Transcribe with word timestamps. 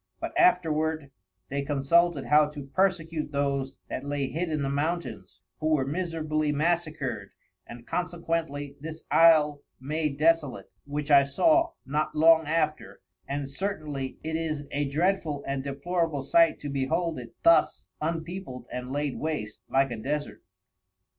But 0.19 0.33
afterward 0.35 1.11
they 1.49 1.61
consulted 1.61 2.25
how 2.25 2.49
to 2.49 2.63
persecute 2.65 3.31
those 3.31 3.77
that 3.87 4.03
lay 4.03 4.29
hid 4.29 4.49
in 4.49 4.63
the 4.63 4.67
Mountains, 4.67 5.41
who 5.59 5.67
were 5.75 5.85
miserably 5.85 6.51
massacred, 6.51 7.29
and 7.67 7.85
consequently 7.85 8.75
this 8.79 9.03
Isle 9.11 9.61
made 9.79 10.17
desolate, 10.17 10.71
which 10.87 11.11
I 11.11 11.23
saw 11.23 11.73
not 11.85 12.15
long 12.15 12.47
after, 12.47 12.99
and 13.29 13.47
certainly 13.47 14.17
it 14.23 14.35
is 14.35 14.67
a 14.71 14.89
dreadful 14.89 15.43
and 15.47 15.63
depolorable 15.63 16.23
sight 16.23 16.59
to 16.61 16.69
behold 16.69 17.19
it 17.19 17.35
thus 17.43 17.85
unpeopled 18.01 18.65
and 18.73 18.91
laid 18.91 19.19
waste, 19.19 19.61
like 19.69 19.91
a 19.91 19.97
Desert. 19.97 20.41